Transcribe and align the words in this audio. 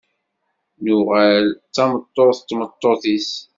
Nuɣal 0.83 1.45
d 1.53 1.57
tameṭṭut 1.75 2.37
d 2.41 2.45
tmeṭṭut-is. 2.49 3.29